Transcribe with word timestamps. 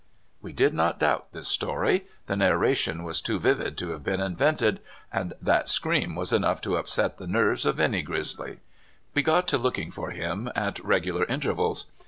We 0.41 0.51
did 0.51 0.73
not 0.73 0.97
doubt 0.97 1.31
this 1.31 1.55
stor3\ 1.55 2.05
The 2.25 2.35
narration 2.35 3.03
was 3.03 3.21
too 3.21 3.37
vivid 3.37 3.77
to 3.77 3.89
have 3.89 4.03
been 4.03 4.19
invented, 4.19 4.79
and 5.13 5.33
that 5.39 5.69
scream 5.69 6.15
was 6.15 6.33
enough 6.33 6.59
to 6.61 6.75
upset 6.77 7.19
the 7.19 7.27
nerves 7.27 7.67
of 7.67 7.79
any 7.79 8.03
grizzl3\ 8.03 8.57
We 9.13 9.23
""ot 9.23 9.47
to 9.49 9.59
lookin<x 9.59 9.93
for 9.93 10.09
him 10.09 10.49
at 10.55 10.77
re<£Lilar 10.77 11.29
intervals. 11.29 11.85